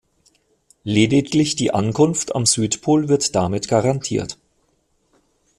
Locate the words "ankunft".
1.75-2.33